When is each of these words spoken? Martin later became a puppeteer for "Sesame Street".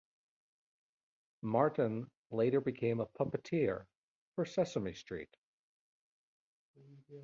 Martin 1.43 2.09
later 2.31 2.59
became 2.59 2.99
a 2.99 3.05
puppeteer 3.05 3.85
for 4.33 4.45
"Sesame 4.45 4.95
Street". 4.95 5.29